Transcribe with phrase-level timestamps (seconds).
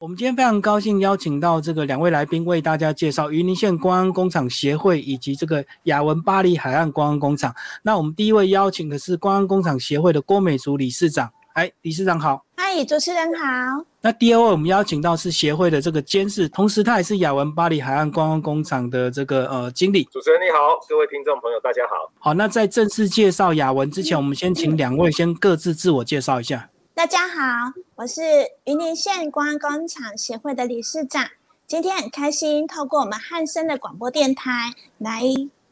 [0.00, 7.54] 我们今天非常高兴邀请到这个两位来宾，为大家介绍云林县观光工厂协会以及这个雅文巴黎海岸观光工厂。
[7.82, 11.30] 那我们第一位邀请的是观光工厂协会的郭美竹理事长。
[11.52, 12.42] 哎，理事长好。
[12.56, 13.84] 嗨，主持人好。
[14.00, 20.04] 那第二位我们邀请到是协会的这个监事，同时他也是雅文巴黎海岸观光工厂的这个呃经理。
[20.04, 22.10] 主持人你好，各位听众朋友大家好。
[22.18, 26.70] 好，那在正式介绍雅文之前，我们先请两位先各自自我介绍一下。
[27.00, 28.20] 大家好，我是
[28.64, 31.30] 云林县观光工厂协会的理事长。
[31.66, 35.22] 今天很开心，透过我们汉森的广播电台来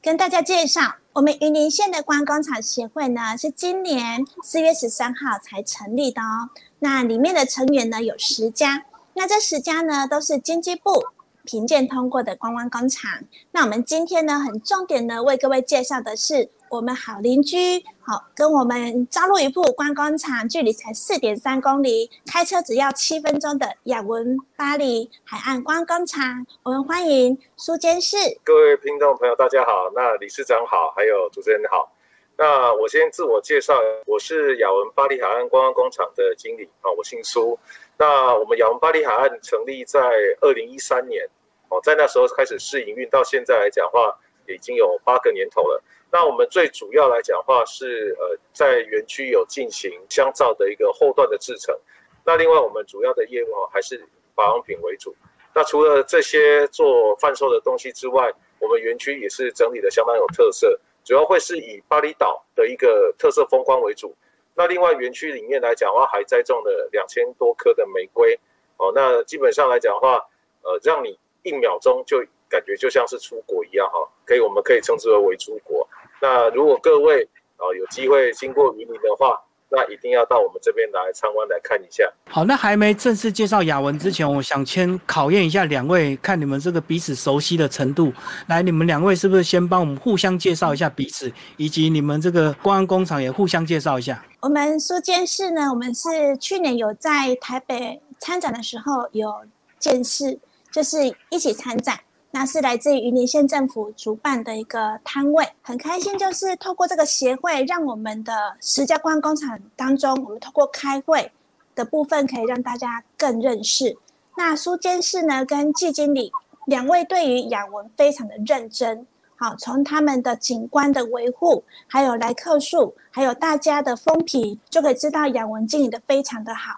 [0.01, 6.49] 跟大家介绍，我们云林县的观光工厂协会呢，是今年四月十三号才成立的哦。
[6.79, 11.05] 那里面的成员呢有十家，那这十家呢都是经济部
[11.45, 13.23] 评鉴通过的观光工厂。
[13.53, 16.49] 那我们今天呢，很重点的为各位介绍的是。
[16.71, 28.17] 我们好邻居，好跟我们朝露渔铺观光厂距离才四点三公里，开车只要七分钟的雅文巴黎海岸观光厂，我们欢迎苏监事。
[28.45, 31.91] 各位听众朋友，大家好，那理事长好，还有主持人好。
[32.37, 37.59] 那我先自我介绍，我是雅文巴黎海岸观光工厂的经理啊，我姓苏。
[37.97, 40.01] 那我们雅文巴黎海岸成立在
[40.41, 41.25] 二零一三年，
[41.71, 44.15] 哦，在那时候开始试营运，到现在来讲话
[44.55, 45.83] 已经有八个年头了。
[46.11, 51.79] 那我们最主要来讲的话是，呃，在园区有进行香皂的一个后段的制成。
[52.25, 54.03] 那另外我们主要的业务还是
[54.35, 55.15] 保养品为主。
[55.55, 64.15] 那除了这些做贩售的东西之外，我们园区也是整理的相当有特色，主要会是以巴厘岛的一个特色风光为主。
[64.55, 68.39] 那另外园区里面来讲话，还栽种了两千多棵的玫瑰。
[68.77, 70.25] 哦，那基本上来讲话，
[70.63, 75.87] 呃，让你一秒钟就感觉就像是出国一样哈，可以我们可以称之为为出国。
[76.21, 77.23] 那如果各位
[77.57, 79.39] 啊有机会经过云林的话，
[79.71, 82.11] 那一定要到我们这边来参观来看一下。
[82.31, 88.11] 好，那还没正式介绍雅文之前，我想先考验一下两位，看你们这个彼此熟悉的程度。
[88.47, 94.25] 来，你们两位是不是先帮我们互相介绍一下彼此，以及你们这个公安工厂也互相介绍一下？
[94.41, 99.31] 我们苏监事呢，我们是去年有在台北参展的时候有
[99.79, 100.39] 见识，
[100.73, 102.01] 就是一起参展。
[102.39, 111.33] 那是来自于云林县政府主办的一个摊位，很开心，就是透过这个协会，让我们的十家观光工厂当中，我们透过开会
[111.75, 113.99] 的部分，可以让大家更认识。
[114.37, 116.31] 那苏监事呢，跟季经理
[116.67, 119.05] 两位对于雅文非常的认真，
[119.35, 126.75] 好，从他们的景观的维护，还有来客数，还有大家的风评，就可以知道雅文经营的非常的好，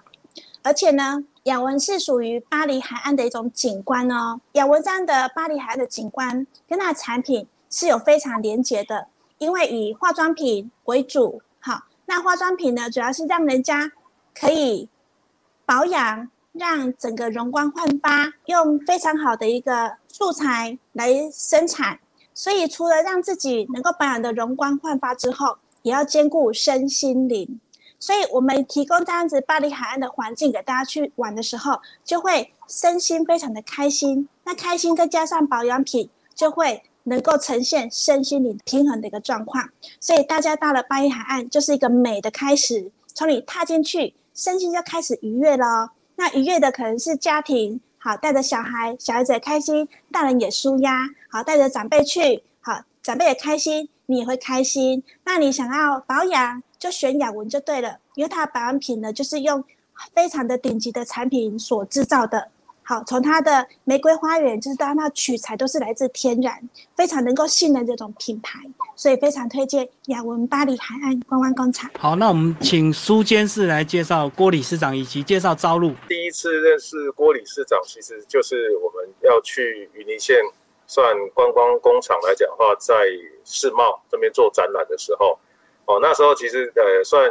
[0.63, 1.23] 而且呢。
[1.45, 4.41] 雅文是属于巴黎海岸的一种景观哦。
[4.53, 9.07] 雅文这样的巴黎海岸的景观，跟它的产品是有非常连结的，
[9.39, 11.41] 因为以化妆品为主。
[11.59, 13.91] 好，那化妆品呢，主要是让人家
[14.35, 14.89] 可以
[15.65, 21.99] 保养，让整个容光焕发，用非常好的一个素材来生产。
[22.35, 27.61] 所以，除了让自己能够保养的容光焕发之后，也要兼顾身心灵。
[28.01, 34.27] 所以，我们提供这样子巴黎海岸的环境给大家去玩的时候，就会身心非常的开心。
[34.45, 39.69] 那开心再加上保养品，就会能够呈现身心灵平衡的一个状况。
[40.01, 42.91] 所以，大家到了巴黎海岸就是一个美的开始。
[43.15, 45.91] 从你踏进去，身心就开始愉悦了。
[46.17, 51.07] 那愉悦的可能是家庭，好带着小孩，小孩子也开心，大人也舒压。
[51.29, 55.03] 好带着长辈去，好长辈也开心，你也会开心。
[55.25, 56.63] 那你想要保养？
[56.81, 59.63] 就选雅文就对了，因为它的保养品呢，就是用
[60.15, 62.49] 非常的顶级的产品所制造的。
[62.83, 66.59] 好，从它的玫瑰花园，就是到它取材都是来自天然，
[66.97, 68.59] 非常能够信任这种品牌，
[68.97, 71.89] 所以非常推荐雅文巴黎海岸观光工厂。
[71.99, 75.93] 好，那我们请苏监事来介绍郭理事长以及介绍招录。
[76.09, 80.35] 第一次认识郭理事长，其实就是我们要去云林县
[80.87, 82.95] 算观光工厂来讲话，在
[83.45, 85.39] 世贸这边做展览的时候。
[85.91, 87.29] 哦，那时候其实呃，算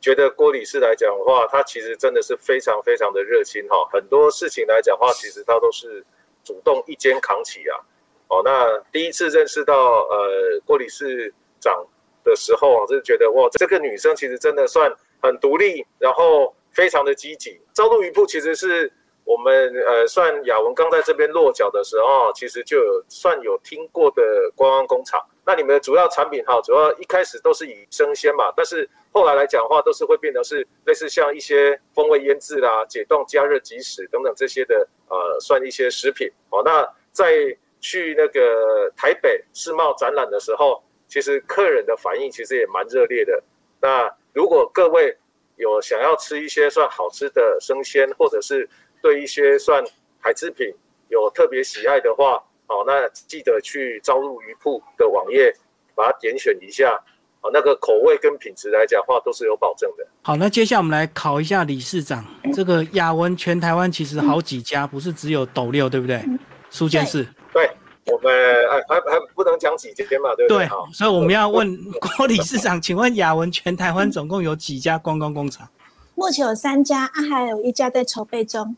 [0.00, 3.88] 觉得郭理事来讲的话，他其实真的是非常非常的热心哈。
[3.92, 6.04] 很多事情来讲的话，其实他都是
[6.42, 7.78] 主动一肩扛起啊。
[8.26, 9.74] 哦，那第一次认识到
[10.08, 11.86] 呃郭理事长
[12.24, 17.60] 的时候啊，就觉得哇，这个女生其实真的算很独立，然后非常的积极。
[17.72, 18.92] 朝露渔铺其实是
[19.22, 25.24] 我们呃算雅文刚在这边落脚的时候，其实就有算有听过的观光工厂。
[25.44, 36.62] 那你们的主要产品哈，主要一开始都是以生鲜嘛，但是后来来讲的话，都是会变成是类似像一些风味腌制啦、解冻、加热即食等等这些的，呃，算一些食品哦。
[36.64, 43.42] 那在去那个台北世贸展览的时候，其实客人的反应其实也蛮热烈的。
[43.80, 45.16] 那如果各位
[45.56, 48.68] 有想要吃一些算好吃的生鲜，或者是
[49.02, 49.84] 对一些算
[50.20, 50.72] 海制品
[51.08, 52.42] 有特别喜爱的话，
[52.72, 55.54] 哦，那记得去招入鱼铺的网页，
[55.94, 56.98] 把它点选一下，
[57.42, 60.06] 哦，那个口味跟品质来讲话都是有保证的。
[60.22, 62.24] 好，那接下来我们来考一下理事长，
[62.54, 66.24] 这个雅文全台湾其实好几家，不是只有斗六，对不对？
[66.70, 67.70] 苏监事，对
[68.06, 68.32] 我们
[68.70, 70.66] 还还还不能讲几间嘛，对不对？
[70.66, 71.76] 对，所以我们要问
[72.16, 75.68] 郭 理事长，请问雅文全台湾总共有几家观光工厂？
[76.14, 78.76] 目前有三家，啊，还有一家在筹备中。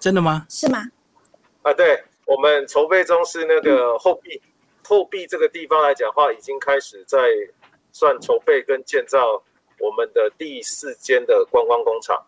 [0.00, 0.44] 真的吗？
[0.48, 0.84] 是吗？
[1.62, 4.38] 啊，对，我们筹备中是那个后壁，
[4.84, 7.18] 后壁这个地方来讲话，已经开始在
[7.90, 9.42] 算筹备跟建造
[9.78, 12.22] 我们的第四间的观光工厂。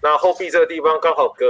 [0.00, 1.46] 那后壁这个地方刚好跟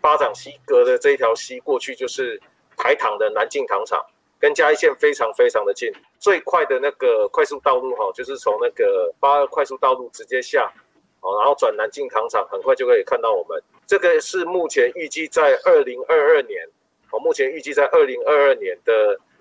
[0.00, 2.40] 巴掌溪隔的这一条溪过去，就是
[2.78, 4.02] 台糖的南靖糖厂，
[4.40, 5.92] 跟嘉义县非常非常的近。
[6.18, 10.72] 最快的那个快速道路哈，就是从那个八二快速道路直接下。
[11.20, 13.62] 哦，然后转南靖糖厂，很快就可以看到我们。
[13.86, 16.66] 这个是目前预计在二零二二年，
[17.12, 18.92] 哦，目前预计在二零二二年的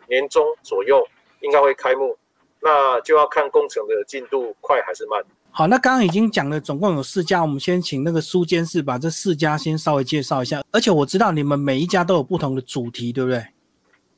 [0.07, 1.03] 年中左右
[1.39, 2.15] 应该会开幕。
[2.63, 5.19] 那就要看工程的进度快还是慢。
[5.49, 10.61] 好，那刚刚已经讲了，总共有四家，我们先请那个苏监事把这四家先稍微介绍一下。
[10.71, 13.43] 而且我知道你们每一家都有不同的主题，对不对？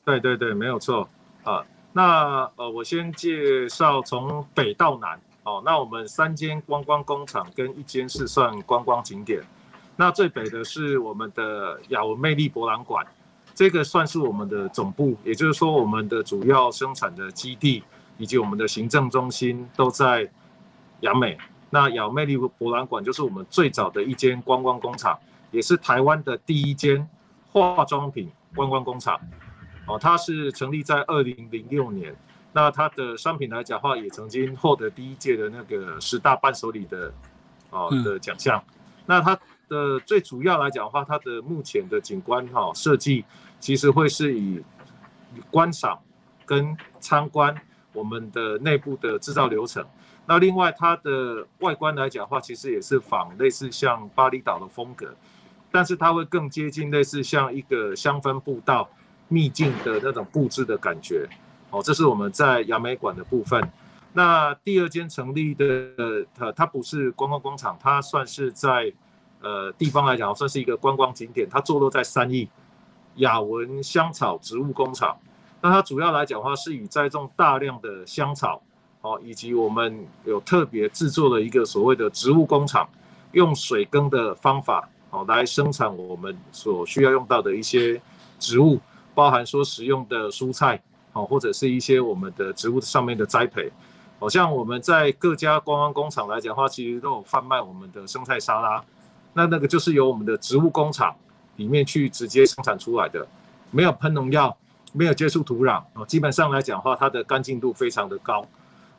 [0.04, 1.08] 对对对，没有错
[1.44, 1.66] 啊。
[1.94, 5.18] 那呃，我先介绍从北到南。
[5.44, 9.42] 哦，那我们三间观光工厂跟一间是算观光景点。
[9.96, 13.06] 那最北的是我们的雅文魅力博览馆，
[13.56, 17.84] 这个算是我们的总部，也就是说我们的主要生产的基地
[18.18, 20.30] 以及我们的行政中心都在
[21.02, 21.38] 雅美。
[21.70, 25.18] 那雅美丽博览馆就是我们最早的一间观光工厂，
[25.52, 27.08] 也是台湾的第一间
[27.52, 29.20] 化妆品观光工厂。
[29.88, 32.16] 哦，它是成立在二零零六年。
[32.54, 37.12] 那它的商品来讲话，也曾经获得第一届的那个十大伴手礼的
[37.72, 38.64] 哦的奖项。
[39.08, 39.38] 那它
[39.74, 43.26] 的最主要来讲的话，它的目前的景观哈设计，
[43.60, 44.62] 其实会是以
[45.50, 46.00] 观赏
[46.46, 47.56] 跟参观
[47.92, 49.84] 我们的内部的制造流程。
[50.28, 55.16] 那另外它的外观来讲的话，其实也是仿类似像巴厘岛的风格，
[55.72, 58.88] 但是它会更接近类似像一个香氛步道
[59.28, 61.28] 秘境的那种布置的感觉。
[61.72, 63.60] 哦，这是我们在亚美馆的部分。
[64.16, 65.66] 那第二间成立的，
[66.36, 68.94] 它它不是观光工厂，它算是在
[69.44, 71.48] 呃地方来讲，算是一个观光景点。
[71.48, 72.50] 它坐落在三义
[73.18, 75.16] 雅文香草植物工厂。
[75.62, 78.60] 那它主要来讲的话，是以栽种大量的香草，
[79.02, 82.90] 哦，以及我们有特别制作了一个所谓的植物工厂，
[83.34, 88.02] 用水耕的方法，哦，来生产我们所需要用到的一些
[88.40, 88.80] 植物，
[89.14, 90.82] 包含说使用的蔬菜。
[91.16, 93.72] 哦，或者是一些我们的植物上面的栽培，
[94.18, 98.84] 好像我们在各家观光工厂来讲的话，其实都有贩卖我们的生菜沙拉，
[99.34, 101.16] 那那个就是由我们的植物工厂
[101.58, 103.28] 里面去直接生产出来的，
[103.72, 104.56] 没有喷农药，
[104.94, 108.46] 没有接触土壤，哦，基本上来讲的话，它的干净度非常的高，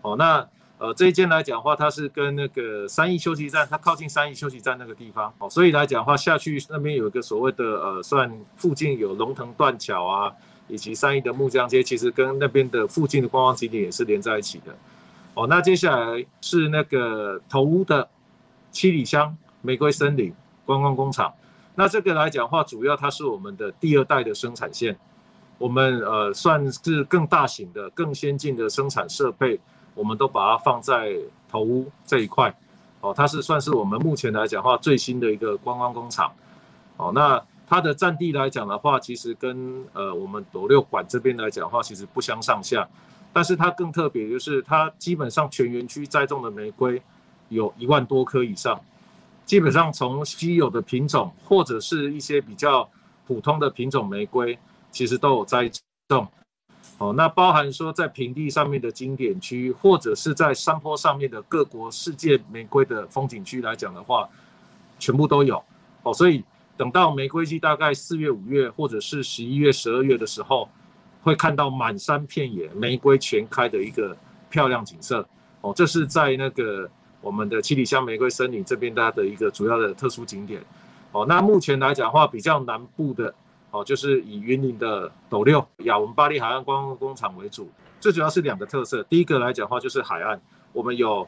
[0.03, 0.47] 哦，那
[0.79, 10.33] 呃这一间来讲的话，它是跟那个三义休息站，它靠近三义休息站那个地方，哦，所以来讲的话，下去那边有一个所谓的呃，算附近有龙腾断桥啊。
[10.67, 14.75] 以及三义的木匠街，其实跟那边的附近的观光景点也是连在一起的。
[15.35, 18.09] 哦，那接下来是那个头屋的
[18.73, 20.33] 七里香玫瑰森林
[20.65, 21.33] 观光工厂。
[21.75, 24.97] 那这个来讲话，主要它是我们的第二代的生产线。
[25.59, 29.59] 我们呃算是更大型的、更先进的生产设备，
[29.95, 31.17] 我们都把它放在
[31.49, 32.55] 头屋这一块。
[33.01, 36.31] 哦，它是算是我们目前来讲话最新的一个观光工厂。
[36.99, 37.43] 哦，那。
[37.67, 42.87] 它的占地来讲的话，其实跟呃我们斗六馆这边来讲话，其实不相上下。
[43.33, 47.01] 但是它更特别，就是它基本上全园区栽种的玫瑰
[47.49, 48.79] 有一万多棵以上，
[49.45, 52.89] 基本上从稀有的品种或者是一些比较
[53.27, 54.59] 普通的品种玫瑰，
[54.91, 55.71] 其实都有栽
[56.09, 56.27] 种。
[56.99, 64.29] 哦，那包含说在平地上面的经典区，或者是在山坡上面的各国世界玫瑰的风景区来讲的话，
[64.99, 65.63] 全部都有。
[66.03, 66.45] 哦，所以。
[66.77, 70.69] 等到玫瑰季大概四月、五月，或者是十一月、十二月的时候，
[71.23, 74.17] 会看到满山遍野玫瑰全开的一个
[74.51, 75.25] 漂亮景色。
[75.61, 76.91] 哦，这是在那个
[77.25, 80.63] 我们的七里香玫瑰森林这边它的一个主要的特殊景点。
[81.13, 83.35] 哦，那目前来讲的话，比较南部的
[83.71, 87.71] 哦，就是以云林的斗六雅文巴黎海岸观光工厂为主。
[87.99, 90.39] 最主要是两个特色，第一个来讲的话就是海岸，
[90.73, 91.27] 我们有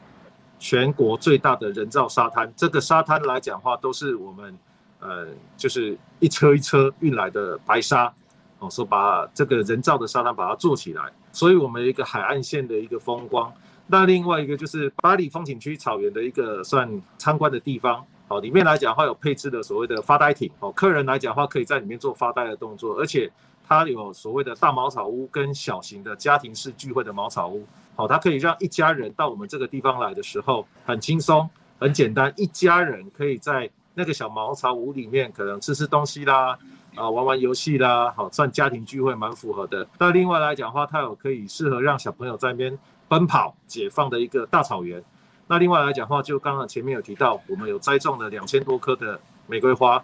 [0.59, 2.53] 全国最大的人造沙滩。
[2.55, 4.55] 这个沙滩来讲的话，都是我们。
[4.99, 8.11] 呃，就是一车一车运来的白沙，
[8.57, 13.53] 哦，说把这个人造的沙滩把它做起来，所以我们一个海岸线的一个风光。
[13.87, 23.31] 那另外一个就是巴黎风景区草原的一个算参观的地方，好，里面来讲的话有配置的所谓的发呆亭，哦，客人来讲的话可以在里面做发呆的动作，而且
[23.65, 27.65] 它有所谓的大茅草屋跟小型的家庭式聚会的茅草屋，
[27.95, 36.59] 好，它可以让一家人到我们这个地方来的时候很轻松、很简单，一家人可以在那个小茅草屋里面可能吃吃东西啦，
[36.97, 39.87] 啊，玩玩游戏啦，好，算家庭聚会蛮符合的。
[39.99, 42.77] 那另外来讲的话，它有可以适合让小朋友在那边
[43.07, 45.01] 奔跑解放的一个大草原。
[45.47, 50.03] 那另外来讲的话，就刚刚前面有提到，我们有栽种了两千多棵的玫瑰花，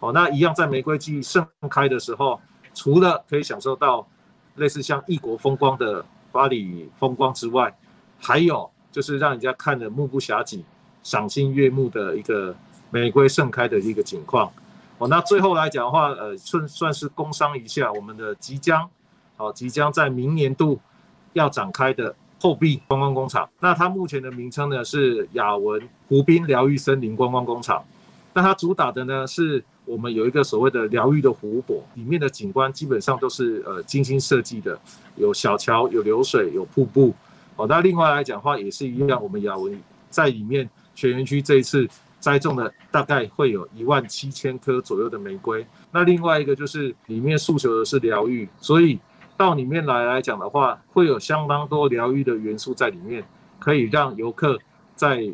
[0.00, 2.38] 哦，那一样在玫瑰季盛开的时候，
[2.74, 4.06] 除了可以享受到
[4.56, 7.74] 类似像异国风光的巴黎风光之外，
[8.20, 10.60] 还有就是让人家看得目不暇接、
[11.02, 12.54] 赏心悦目的一个
[12.90, 14.52] 玫瑰盛开的一个景况。
[14.98, 18.88] 哦，那最后来讲的话，呃，算算是工商一下我们的即将，
[19.36, 20.80] 哦，即将在明年度
[21.32, 22.14] 要展开的。
[22.40, 27.82] 后壁观光工厂，那它目前的名称呢是雅文湖滨疗愈森林观光工厂。
[28.34, 34.78] 那它主打的呢是我们有一个所谓的疗愈的湖泊，里面的景观基本上都是呃精心设计的，
[35.16, 37.14] 有小桥、有流水、有瀑布。
[37.56, 41.88] 哦，那另外来讲的话也是一样，我们雅文在里面全园区这一次
[42.24, 45.66] 栽种的大概会有一万七千棵左右的玫瑰。
[45.92, 48.98] 那另外一个就是里面诉求的是疗愈，所以。
[49.36, 53.24] 到里面来来讲的话，会有相当多疗愈的元素在里面，
[53.58, 54.56] 可以让游客
[54.94, 55.28] 在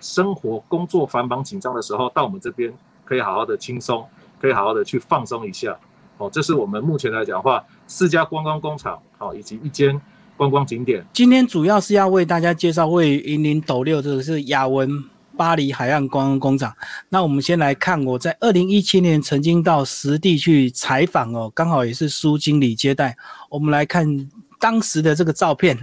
[0.00, 2.72] 生活、工作繁忙紧张的时候，到我们这边
[3.04, 4.08] 可以好好的轻松，
[4.40, 5.78] 可以好好的去放松一下。
[6.16, 10.00] 哦，这是我们目前来讲的话，四家观光工厂，好，以及一间
[10.34, 11.04] 观光景点。
[11.12, 14.88] 今天主要是要为大家介绍位于云林斗六，这个是雅文。
[15.36, 16.74] 巴黎海岸观光工厂，
[17.08, 23.16] 那我们先来看，我在二零一七年曾经到实地去采访哦，刚好也是苏经理接待。
[23.48, 24.28] 我们来看
[24.60, 25.78] 当时的这个照片，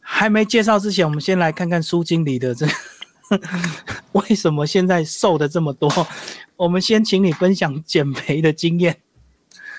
[0.00, 2.66] 还没介绍之前，我们先来看看苏经理的这
[4.12, 5.90] 为什么现在瘦的这么多？
[6.56, 8.98] 我们先请你分享减肥的经验。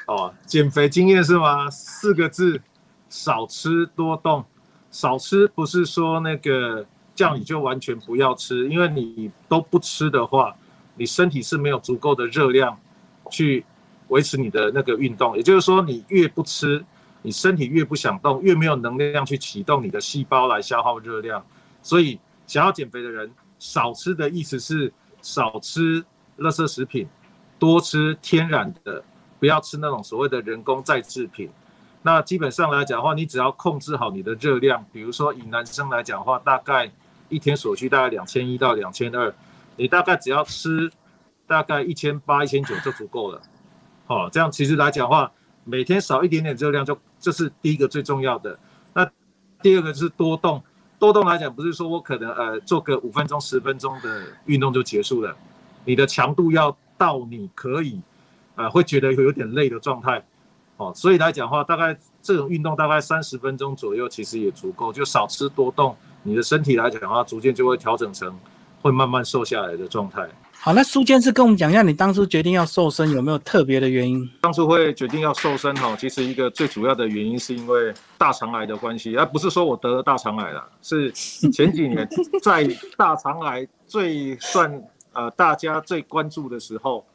[0.08, 1.70] 哦，减肥经验是吗？
[1.70, 2.62] 四个字：
[3.10, 4.46] 少吃多动。
[4.92, 6.86] 少吃不是说那个。
[7.16, 10.56] 这样你就完全不要吃，因为你都不吃的话，
[10.96, 12.78] 你身体是没有足够的热量
[13.30, 13.64] 去
[14.08, 15.38] 维持你的那个运动。
[15.38, 16.84] 也就是说，你越不吃，
[17.22, 21.44] 你身体越不想动，越没有能量去启动你的细胞来消耗热量。
[21.82, 24.92] 所以，想要减肥的人，少吃的意思是
[25.22, 26.04] 少吃
[26.40, 27.08] 垃圾食品，
[27.60, 29.04] 多吃天然的，
[29.40, 31.50] 不要吃那种所谓的人工再制品。
[32.02, 36.92] 那基本上来讲的话，你只要控制好你的热量，比如说以男生来讲的话，大概
[37.34, 39.34] 一天所需大概两千一到两千二，
[39.76, 40.92] 你大概只要吃
[41.48, 43.42] 大概一千八、一千九就足够了。
[44.06, 45.32] 好，这样其实来讲话，
[45.64, 48.58] 每天少一点点热量就这是第一个最重要的。
[48.94, 49.10] 那
[49.62, 50.62] 第二个是多动，
[51.00, 55.36] 多动来讲不是说我可能呃做个五分钟、十分钟的运动就结束了，
[55.86, 58.00] 你的强度要到你可以
[58.56, 60.24] 呃会觉得有点累的状态。
[60.78, 65.96] 哦，所以来讲话，大概这种运动大概三十分钟左右，其实也足够，就少吃多动。
[66.24, 68.34] 你的身体来讲的话，逐渐就会调整成
[68.82, 70.28] 会慢慢瘦下来的状态。
[70.52, 74.30] 好，那苏坚是跟我们讲一下，你当初决定要瘦身有没有特别的原因？
[74.40, 82.08] 当初会决定要瘦身哈，其实一个最主要的原因是因为大肠癌的关系，而不是说我得了大肠癌了，是前几年
[82.42, 82.66] 在
[82.96, 87.06] 大肠癌最算呃大家最关注的时候，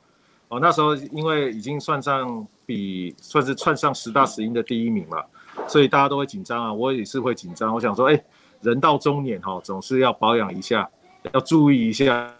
[0.48, 5.24] 哦那时候因为已经算上比算是窜上十大死因的第一名了，
[5.66, 8.22] 所以大家都会紧张啊，我也是会紧张，我想说哎。
[8.60, 10.88] 人到中年哈，总是要保养一下，
[11.32, 12.34] 要注意一下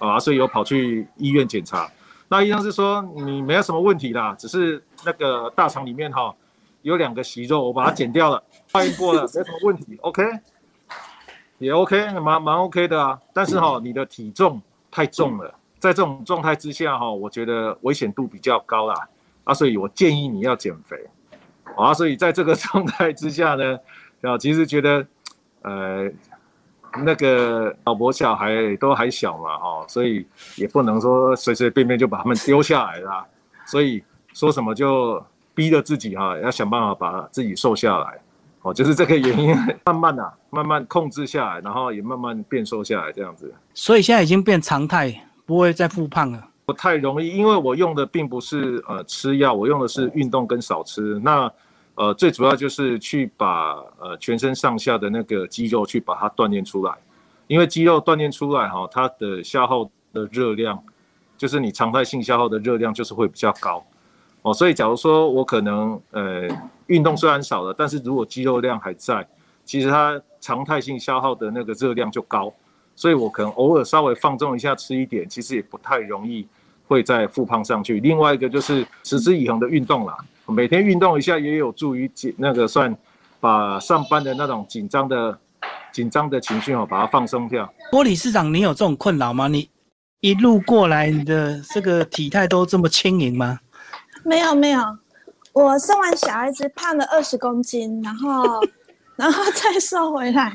[0.00, 1.88] 啊，所以有跑去医院检查。
[2.28, 6.34] 那医生是说你没有什么问题啦，只是那个大肠里面哈
[6.82, 8.42] 有两个息肉，我把它剪掉了，
[8.72, 10.22] 化验过了， 没什么问题，OK，
[11.58, 13.18] 也 OK，蛮蛮 OK 的啊。
[13.32, 19.08] 但是哈，你的体重太重了，在这种状态之下哈，我觉得危险度比较高啦
[19.44, 20.96] 啊，所以我建议你要减肥
[21.76, 21.94] 啊。
[21.94, 23.78] 所以在这个状态之下呢，
[24.22, 25.06] 啊，其实觉得。
[25.64, 26.08] 呃，
[27.02, 30.24] 那个老婆小孩都还小嘛，哈，所以
[30.56, 33.26] 也不能说随随便便就把他们丢下来啦。
[33.66, 35.20] 所以说什么就
[35.54, 38.20] 逼着自己哈，要想办法把自己瘦下来，
[38.62, 39.56] 哦，就是这个原因，
[39.86, 43.52] 慢慢啊、慢慢控制下来，然后也慢慢变瘦下来这样子。
[43.72, 45.12] 所以现在已经变常态，
[45.46, 46.46] 不会再复胖了。
[46.66, 51.20] 不太容易，因为我用的并不是呃吃药，我用的是运动跟少吃。
[51.22, 51.50] 那
[51.96, 56.92] 呃，最主要就是去把呃全身上下的那个肌肉去把它锻炼出来，
[57.46, 60.82] 因为肌肉锻炼出来哈，它的消耗的热量，
[61.38, 63.84] 就是你常态性消耗的热量就是会比较高，
[64.42, 66.48] 哦，所以假如说我可能呃
[66.88, 69.24] 运动虽然少了，但是如果肌肉量还在，
[69.64, 72.52] 其实它常态性消耗的那个热量就高，
[72.96, 76.44] 所以我可能偶尔稍微放纵一下吃一点，其实也不太容易
[76.88, 78.00] 会再复胖上去。
[78.00, 82.96] 另外一个就是持之以恒的运动啦，每天运动一下也有助于紧那个算
[83.40, 85.38] 把上班的那种紧张的
[85.92, 87.72] 紧张的情绪哦，把它放松掉。
[87.90, 89.48] 郭理事长，你有这种困扰吗？
[89.48, 89.68] 你
[90.20, 93.60] 一路过来，你的这个体态都这么轻盈吗？
[94.24, 94.80] 没有没有，
[95.52, 98.42] 我生完小孩子胖了二十公斤，然后
[99.16, 100.52] 然后再瘦回来。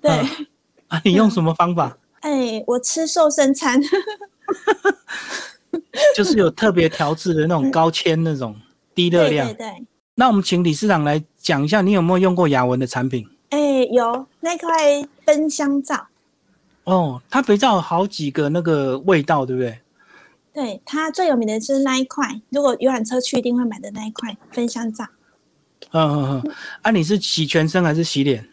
[0.00, 0.10] 对，
[0.88, 1.96] 啊，你用什么方法？
[2.20, 3.80] 哎，我吃瘦身餐，
[6.16, 8.54] 就是有特别调制的那种高纤那种
[8.96, 9.46] 低热量。
[9.46, 9.86] 对对对。
[10.16, 13.28] 那我们请理事长来讲一下，你有没有用过雅文的产品？
[13.50, 16.08] 哎，有那块分香皂。
[16.84, 19.78] 哦，它肥皂有好几个那个味道，对不对？
[20.54, 25.04] 对，它最有名的是那一块，如果游览车去一定会买的那一块分香皂。
[25.92, 28.48] 嗯嗯嗯，啊，你是洗全身还是洗脸？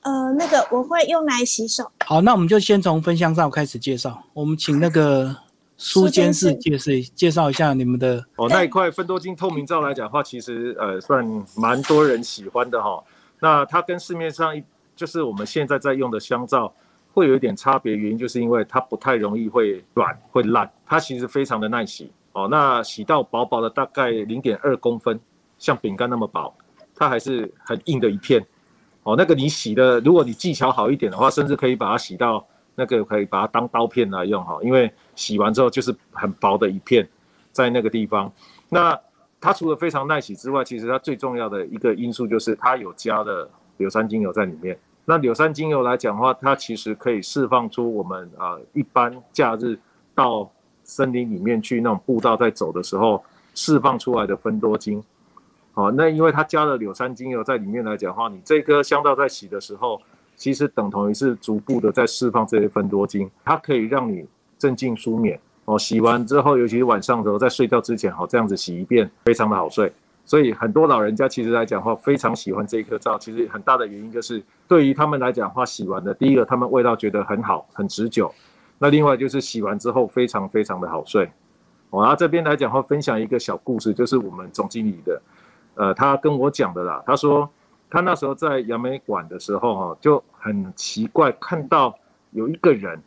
[0.00, 1.90] 呃，那个我会用来洗手。
[2.06, 4.24] 好，那我们就先从分香皂开始介绍。
[4.32, 5.36] 我们请那个
[5.80, 8.22] 苏监事介绍介绍一下你们的。
[8.34, 11.24] 哦，那一块芬多精透明皂来讲的话，其实呃算
[11.56, 13.02] 蛮多人喜欢的哈。
[13.38, 14.62] 那它跟市面上一
[14.96, 16.74] 就是我们现在在用的香皂
[17.14, 22.48] 会有一点差别，原因就是因为它不太容易会软会烂，它其实非常的耐洗哦。
[22.50, 25.18] 那洗到薄薄的大概零点二公分，
[25.58, 26.52] 像饼干那么薄，
[26.96, 28.44] 它还是很硬的一片。
[29.04, 32.44] 哦，那个你洗的，如果你技巧好一点的话，甚至可以把它洗到
[32.78, 37.06] 那个可以把它当刀片来用哈，因为洗完之后就是很薄的一片
[37.50, 38.32] 在那个地方。
[38.68, 38.96] 那
[39.40, 44.78] 它除了非常耐洗之外，其实它最重要的一个因素就是它有加了柳杉精油在里面。
[45.06, 49.76] 那柳杉精油来讲的话，它其实可以释放出我们啊一般假日
[50.14, 50.48] 到
[50.84, 53.24] 森林里面去那种步道在走的时候
[53.56, 55.02] 释放出来的分多精。
[55.74, 60.00] 哦，那因为它加了柳杉精油在里面来讲的话，你这颗香皂在洗的时候，
[60.38, 64.24] 其实等同于是逐步的在释放这些分多精，它可以让你
[64.58, 65.38] 镇静舒眠。
[65.66, 69.92] 哦，洗完之后，尤其是晚上的时候，在睡觉之前，好这样子洗一遍，非常的好睡。
[70.24, 73.18] 所以很多老人家其实来讲的话，非常喜欢这一颗皂。
[73.18, 78.32] 其实很大的原因就是，对于他们来讲的话，洗完的第一个，他们味道觉得很好，很持久。
[78.78, 81.28] 那另外就是洗完之后，非常非常的好睡。
[81.90, 85.20] 我然后这边来讲话，分享一个小故事，就是我们总经理的。
[85.74, 87.48] 呃，他跟我讲的啦，他说
[87.90, 91.96] 他那时候在杨梅馆的时候哈，就很奇怪看到
[92.30, 93.00] 有一个人，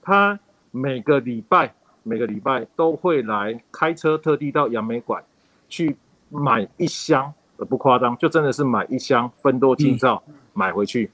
[0.00, 0.38] 他
[0.70, 5.22] 每个礼拜每个礼拜都会来开车特地到杨梅馆
[5.68, 5.96] 去
[6.28, 11.10] 买一箱，呃不夸张，就真的是买一箱分多精皂买回去。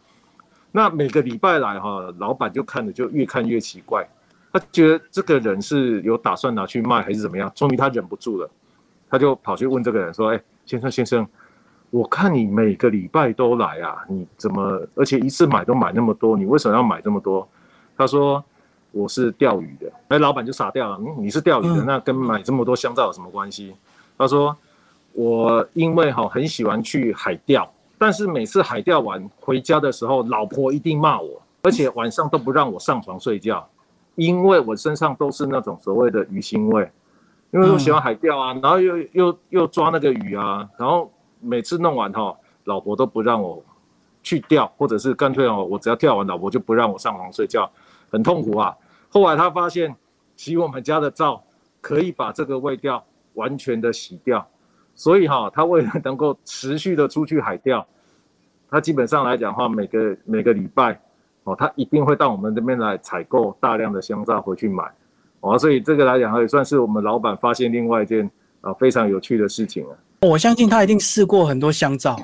[0.73, 4.09] 那每个礼拜来哈，老板就看着就越看越奇怪，
[4.53, 7.51] 他觉得这个人是有打算拿去卖还是怎么样？
[7.55, 8.51] 终于他忍不住了，
[9.09, 11.25] 他就跑去问这个人说：“哎。”先生，先生，
[11.91, 16.37] 我看你每个礼拜都来啊，你怎么而且一次买都买那么多？
[16.37, 17.47] 你为什么要买这么多？
[17.97, 18.45] 他说
[18.91, 19.91] 我是钓鱼的。
[20.09, 20.99] 哎，老板就傻掉了。
[21.01, 23.75] 嗯，你是钓鱼的，那跟买这么多香皂有什么关系？
[24.19, 24.55] 他说
[25.13, 33.67] 我因为哈很喜欢去海钓，但是每次海钓完回家的时候，老婆一定骂我，而且晚上都不让我上床睡觉，
[34.17, 36.91] 因为我身上都是那种所谓的鱼腥味。
[37.53, 43.63] 因为我喜欢海钓啊，然后又又又抓那个鱼啊，然后每次弄完哈，老婆都不让我
[44.23, 47.71] 去钓，或者是干脆哦，我只要钓完，老婆就不让我上床睡觉，
[48.11, 48.77] 很痛苦啊。
[49.09, 49.95] 后来他发现
[50.37, 51.43] 洗我们家的皂
[51.81, 54.47] 可以把这个味道完全的洗掉，
[54.95, 57.87] 所以哈，他为了能够持续的出去海钓，
[58.69, 61.01] 他基本上来讲的话，每个每个礼拜
[61.45, 64.91] 哦，他一定会到我们这边来采购大量的香皂回去买。
[65.41, 68.29] 哦，所以这个来讲也算是我们老板发现另外一件
[68.63, 69.97] 啊非常有趣的事情了。
[70.21, 72.19] 我相信他一定试过很多香皂，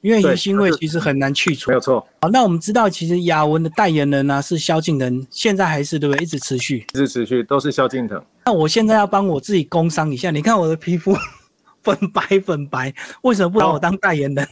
[0.00, 1.70] 因为鱼腥味其实很难去除。
[1.70, 2.06] 没有错。
[2.20, 6.22] 好，那我们知道其实雅文的代言人呢是萧敬腾，现在还是对不对？
[6.22, 8.22] 一直持续，一直持续都是萧敬腾。
[8.44, 11.16] 那我现在要帮我自己工商一下，你看我的皮肤
[11.82, 14.48] 粉白粉白，为什么不把我当代言人？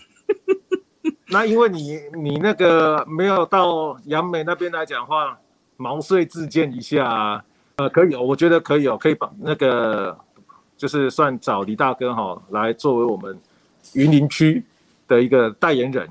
[1.29, 5.39] 那因为你你那个没有到杨美那边来讲话，
[5.77, 7.45] 毛遂自荐一下。
[7.77, 10.17] 呃，可以哦，我觉得可以哦，可以把那个
[10.77, 13.39] 就是算找李大哥哈来作为我们
[13.95, 14.63] 云林区
[15.09, 16.09] 的一个代言人，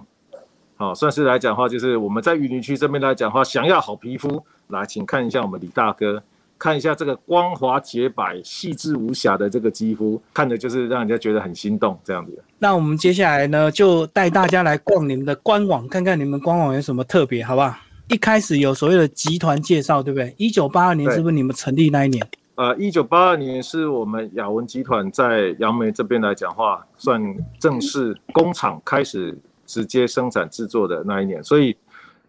[0.75, 6.23] 好，算是来讲话，就是我们在云林区这边来讲话，想要好皮肤，来，请看一下我们李大哥，
[6.57, 12.43] 看一下这个光滑洁白、细致无瑕的这个肌肤，看着就是让人家觉得很心动这样子。
[12.57, 17.75] 那我们接下来呢，就带大家来逛你们的官网，看看你们官网有什么特别，好不好？
[18.07, 20.33] 一开始有所谓的集团介绍，对不对？
[20.37, 22.25] 一九八二年是不是你们成立那一年？
[22.55, 27.21] 呃，一九八二年是我们雅文集团在杨梅这边来讲话，算
[27.59, 31.43] 正式工厂开始直接生产制作的那一年。
[31.43, 31.75] 所以，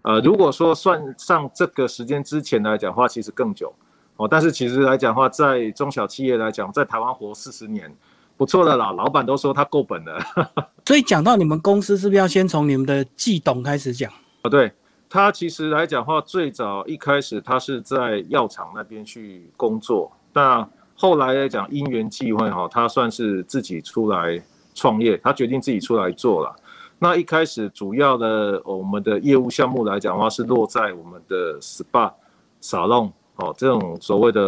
[0.02, 3.72] 呃，如果说算上这个时间之前来讲话，其实更久
[4.16, 4.26] 哦。
[4.28, 7.94] 但是其实来讲话，在中小企业来讲，在台湾活四十年，
[8.36, 8.90] 不错的啦。
[8.90, 10.18] 老板都说他够本了。
[10.86, 14.12] 所以讲到你们公司，是不是要先从你们的季董开始讲？
[14.42, 14.72] 哦，对，
[15.08, 24.38] 他其实来讲话，最早一开始他是在药厂那边去工作，那后来来讲因缘际会哈，他算是自己出来
[24.74, 26.54] 创业，他决定自己出来做了。
[26.98, 32.12] 那一开始主要的我们的业务项目来讲的话，是落在我们的 SPA、
[32.60, 34.40] 沙龙哦这种所谓的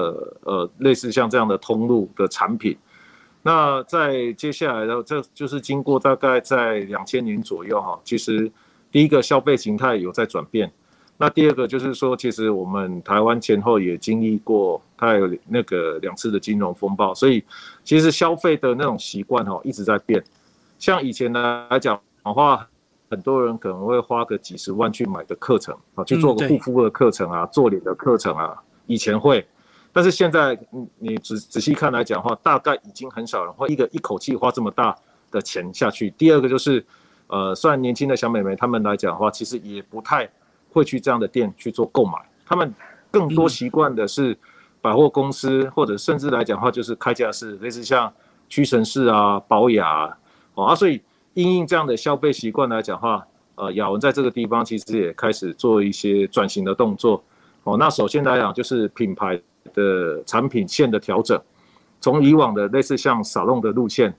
[0.42, 2.76] 呃类似像这样的通路的产品。
[3.42, 8.52] 那在接下来的这就是经过大概在两千年左右哈，其实
[8.92, 10.70] 第一个消费形态有在转变。
[11.18, 17.44] 那第二个就是说，其实我们台湾前后也经历过它有那个两次的金融风暴，所以
[17.84, 20.24] 其实消费的那种习惯哦一直在变。
[20.78, 22.02] 像以前呢来讲的。
[22.30, 22.68] 话
[23.10, 28.54] 很多人可能会花个几十万去买个课程啊，去做个护肤的课程啊，做脸的课程啊。
[28.84, 29.46] 以前会，
[29.94, 34.94] 但是现在你你仔仔细看来讲的话，大概已经很少人会一个一口气花这么大
[35.30, 36.10] 的钱下去。
[36.18, 36.84] 第二个就是，
[37.28, 40.28] 呃，虽然年轻的小美眉她们来讲的话，其实也不太
[40.78, 42.12] 会去这样的店去做购买，
[42.46, 42.72] 他们
[43.10, 44.34] 更多习惯的是
[44.80, 48.10] 百货公司或者甚至来讲话就是开架式，类似像
[48.48, 50.16] 屈臣氏啊、宝雅
[50.54, 51.02] 哦啊，所以。
[51.34, 57.22] 因应这样的消费习惯来讲话，呃，雅文在这个地方其实也开始做一些转型的动作。
[57.62, 59.40] 哦，那首先来讲就是品牌
[59.72, 61.40] 的产品线的调整，
[62.00, 64.12] 从以往的类似像少弄的路线，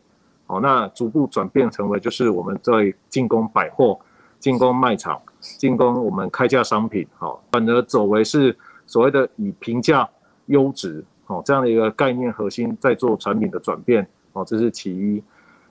[0.48, 4.00] 哦，那逐步转变成为就是我们在进攻百货、
[4.40, 10.08] 进攻卖场、进攻我们开价商品，好，反而走为是所谓的以平价、
[10.48, 15.24] 优质，好，这样的一个概念核心在做产品的转变，哦，这是其一。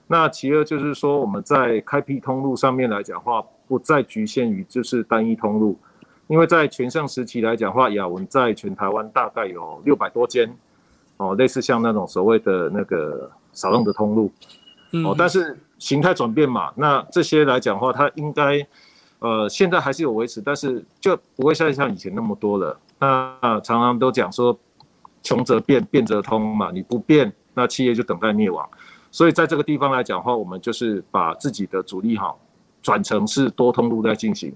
[0.07, 5.77] 那其二就是说，我们在开辟通路上面来讲话，不再局限于就是单一通路，
[6.25, 10.51] 因为在全盛时期来讲话，雅文在全台湾大概有六百多间，
[11.17, 14.31] 哦，类似像那种所谓的那个少量的通路，
[15.05, 18.65] 哦，但是形态转变嘛，那这些来讲话，它应该，
[19.19, 22.79] 呃，现在还是有维持，但是就不会像像以前那么多了。
[22.99, 24.57] 那常常都讲说，
[25.21, 28.67] 穷则变，变则通嘛，你不变，那企业就等待灭亡。
[29.11, 32.35] 所以在这个地方来讲的话，我们就是把自己的主力哈
[32.81, 34.55] 转成是多通路在进行。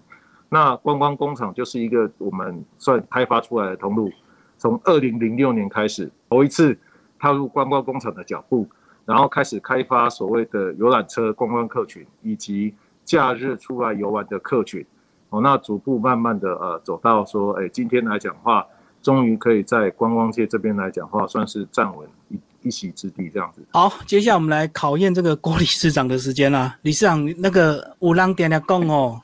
[0.50, 4.12] 那观光工厂就是一个我们算开发出来的通路。
[4.58, 6.78] 从二零零六年开始，头一次
[7.20, 8.68] 踏入观光工厂的脚步，
[9.04, 12.74] 然后开始开发所谓的游览车观光客群，以及
[13.06, 14.86] 假日出来游玩的客群。
[15.30, 18.66] 哦，那逐步慢慢的呃走到说，哎，今天来讲话，
[19.02, 22.40] 终于可以在观光界这边来讲话，算是站稳一。
[22.66, 23.62] 一席之地这样子。
[23.74, 26.74] 好，接下来我们来考验这个郭理事长的时间啦。
[26.84, 29.20] 理事长，那个五郎点来讲哦，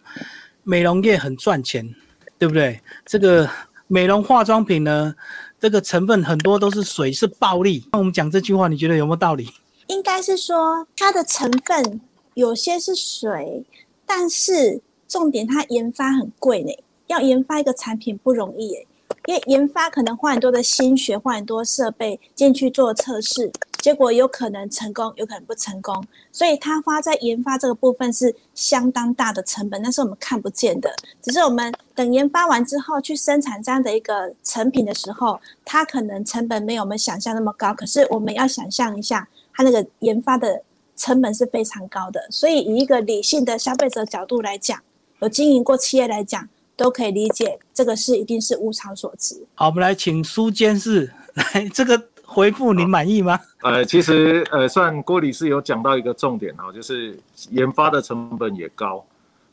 [0.66, 1.90] 美容业很赚钱，
[2.38, 2.78] 对不对？
[3.06, 3.50] 这个
[3.88, 5.16] 美容化妆品呢，
[5.58, 7.88] 这个成分很多都是水，是暴利。
[7.94, 9.48] 那我们讲这句话，你觉得有没有道理？
[9.88, 12.02] 应该是说它的成分
[12.34, 13.66] 有些是水，
[14.06, 16.72] 但是重点它研发很贵呢，
[17.08, 18.88] 要研发一个产品不容易诶。
[19.26, 30.92] 因为研发可能花很多的心血，花很多设备进去做测试，结果有可能成功，有可能不成功，所以它花在研发这个部分是相当大的成本，那是我们看不见的。
[31.22, 37.74] 只是我们等研发完之后去生产这样的一个成品的时候，它可能成本没有我们想象那么高。
[37.74, 40.64] 可是我们要想象一下，它那个研发的
[41.00, 42.28] 成本是非常高的。
[42.30, 44.80] 所以以一个理性的消费者角度来讲，
[45.22, 46.48] 有经营过企业来讲。
[46.80, 49.36] 都可以理解，这个是一定是物超所值。
[49.54, 53.38] 好，我们来请苏监事来这个回复，您满意吗？
[53.64, 59.06] 呃，其实呃，算郭理事有讲到一个重点哈，就是研发的成本也高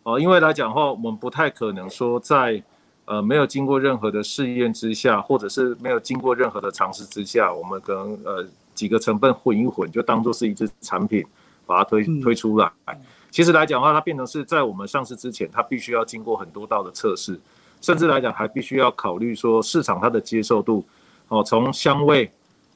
[0.05, 2.63] 哦，因为来讲的话，我们不太可能说在
[3.07, 11.27] 呃没有经过任何的试验之下，或者是没有经过任何的尝试之下，我们可能呃几个成分混一混，就当做是一支产品
[11.66, 12.70] 把它推推出来。
[13.31, 17.38] 其实来讲的话，它变成是在我们上市之前，它必须要经过很多道的测试，
[17.83, 20.83] 甚至来讲还必须要考虑说市场它的接受度，
[21.29, 22.31] 哦，从香味、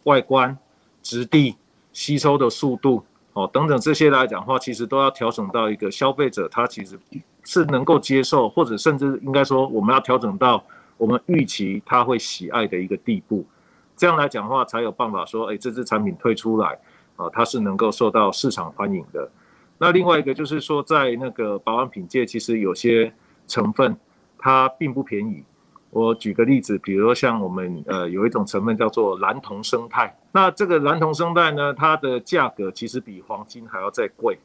[0.05, 0.57] 外观、
[1.03, 1.57] 质地、
[1.95, 6.99] 吸收的速度，哦等等这些来讲的话，其实都要调整到一个消费者他其实
[7.45, 10.63] 是能够接受，或者甚至应该说我们要调整到
[10.99, 13.47] 我们预期他会喜爱的一个地步，
[13.97, 16.79] 这样来讲的话，才有办法说，哎，这支产品推出来，
[17.21, 19.31] 啊，它是能够受到市场欢迎的。
[19.77, 23.13] 那另外一个就是说，在那个保养品界，其实有些
[23.47, 23.97] 成分
[24.39, 25.45] 它并不便宜。
[25.91, 34.39] 我举个例子，比如说像我们呃有一种成分叫做蓝铜生态，那这个蓝铜生态呢，它的价格其实比黄金还要再贵，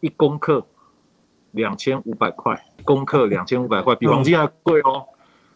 [0.00, 0.66] 一公克
[1.52, 5.04] 两千五百块，公克两千五百块，比黄金还贵哦。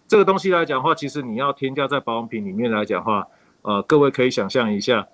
[0.07, 3.27] 这个东西来讲的话，其实你要添加在保养品里面来讲的话，
[3.62, 5.05] 呃，各位可以想象一下，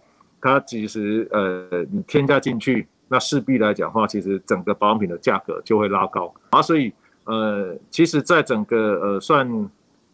[0.43, 6.61] 它其实呃，你添加进去，那势必来讲话，其实整个保养品的价格就会拉高啊。
[6.61, 6.93] 所以
[7.25, 9.71] 呃，其实在整个呃算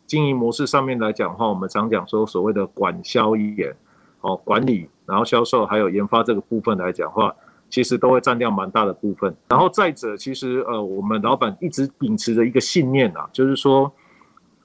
[0.07, 3.75] 经营模式上面来讲的话，我们常讲说所谓的管销研
[4.21, 7.35] 哦，管理，然后销售还有研发这个部分来讲话，
[7.71, 9.35] 其实都会占掉蛮大的部分。
[9.49, 13.91] 然后再者，其实呃，我们老板一直秉持着一个信念啊，就是说。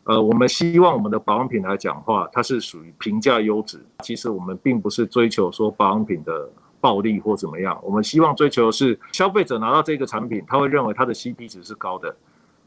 [0.06, 3.80] 呃，我们希望我们的保养品来讲话，它是属于平价优质。
[4.04, 6.50] 其实我们并不是追求说保养品的
[6.82, 12.14] 暴利或怎么样，我们希望追求的是消费者拿到这个产品，他会认为它的 CP 值是高的，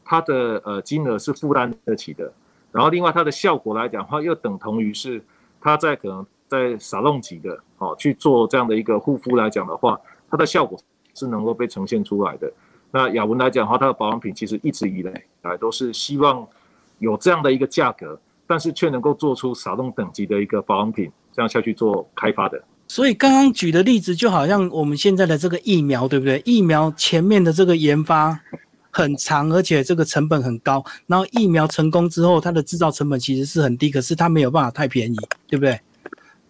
[0.03, 2.33] 它的呃金额是负担得起的。
[2.71, 5.23] 然后另外它的效果来讲话，又等同于是
[5.61, 10.79] 它在可能在沙龙级的哦去做这样的一个护肤来讲的话，它的效果
[11.13, 12.51] 是能够被呈现出来的。
[12.89, 16.47] 那雅文来讲的话，它的保养品其实一直以来来都是希望。
[16.99, 22.61] 有这样的一个价格，但是却能够做出少动等级的一个保养品，这样下去做开发的。
[22.87, 26.41] 所以刚刚举的例子就好像我们现在的这个疫苗，对不对？
[26.45, 28.39] 疫苗前面的这个研发
[28.89, 30.81] 很长，而且这个成本很高。
[31.05, 35.79] 然后疫苗成功之后，它的制造成本其实是很低，可是它没有办法太便宜，对不对？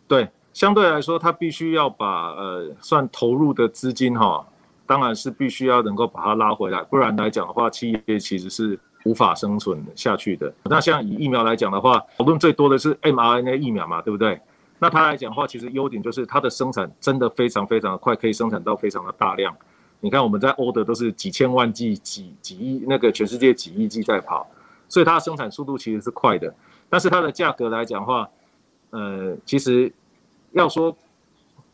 [0.08, 4.48] 对，相对来说，它必须要把呃算投入的资金哈，
[4.86, 8.80] 当然是必须要能够把它拉回来，不然来讲的话，企业其实是。
[9.08, 10.54] 无法生存下去的。
[10.66, 14.38] 那像以疫苗来讲的话，讨论最多的是 mRNA 疫苗嘛，对不对？
[14.80, 19.56] 那它来讲的话，其实优点就是它的生产真的非常非常的快，可以生产到非常的大量。
[20.02, 24.46] 你看我们在欧德都是几千万剂、几几亿，那个全世界几亿剂在跑，
[24.90, 26.54] 所以它的生产速度其实是快的。
[26.90, 28.30] 但是它的价格来讲的话，
[28.90, 29.92] 呃，其实
[30.52, 30.96] 要说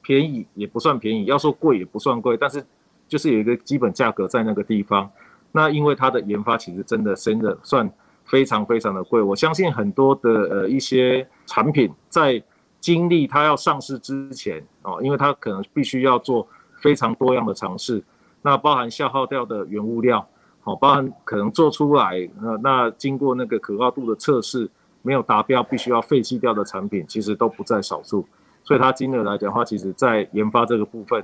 [0.04, 2.64] 便宜也不算便宜，要说贵也不算贵，但是
[3.08, 5.10] 就是有一个基本价格在那个地方。
[5.56, 7.88] 那因为它的研发其实真的真的算
[8.26, 12.44] 非常非常的贵，我相信很多的呃一些产品在
[12.80, 16.48] 经历它要上市之前哦，因为它可能必须要做
[16.82, 18.04] 非常多样的尝试，
[18.42, 20.28] 那包含消耗掉的原物料，
[20.62, 24.68] 好，包含可能做出来那那经过那个可靠度的测试
[25.04, 28.26] 没有达标，必须要废弃掉的产品，其实都不在少数，
[28.64, 31.24] 所以它金额来讲的话，其实在研发这个部分，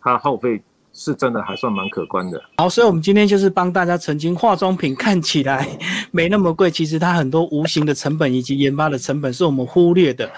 [0.00, 0.60] 它耗费。
[0.92, 2.42] 是真的还算蛮可观的。
[2.56, 5.66] 好，所以我们今天就是帮大家澄清，化妆品看起来
[6.10, 10.30] 没那么贵，其实它很多无形的成本以及研发的成本是我们忽略的。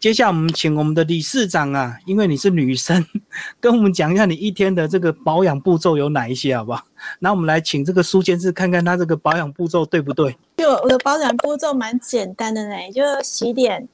[0.00, 3.04] 接下来我们请我们的理事长啊，因为你是女生，
[3.60, 6.82] 跟我们讲一下你一天的这个保养步骤有哪一些，好不好？
[7.18, 10.36] 那我们来请这个苏监事看看他这个保养步骤对不对？
[10.56, 13.86] 就我的保养步骤蛮简单的呢，就洗脸、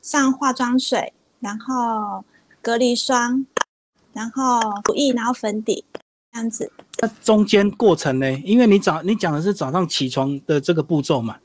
[0.00, 2.24] 上化妆水，然后
[2.62, 3.44] 隔离霜。
[4.18, 5.84] 然后乳液，然后粉底，
[6.32, 6.68] 这样子。
[7.00, 8.28] 那中间过程呢？
[8.44, 11.36] 因为你早你讲的是早上起床的这个步骤嘛。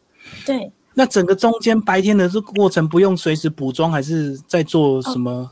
[0.43, 0.71] 对。
[0.95, 5.51] 那整个中间白天的这个过程不用随时补妆，还是在做什么？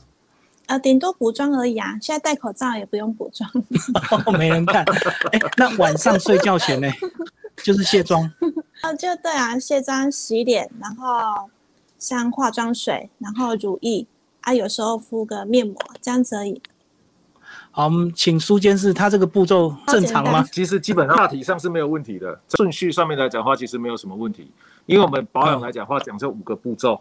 [0.66, 1.96] 呃，顶多补妆而已啊。
[2.02, 3.48] 现在戴口罩也不用补妆。
[4.38, 4.84] 没人看。
[5.32, 6.88] 哎，那晚上睡觉前呢？
[7.58, 8.24] 就是卸妆。
[8.82, 11.50] 啊， 就对啊，卸妆、洗脸，然后
[12.00, 14.08] 像化妆水，然后乳液
[14.42, 16.62] 啊，有时候敷个面膜，这样子而已。
[17.74, 20.44] 好，我们请苏监事，他这个步骤正常吗？
[20.52, 24.52] 其实基本上大体上是没有问题的，顺序上面来讲话其实没有什么问题，
[24.86, 27.00] 因为我们保养来讲话讲这五个步骤：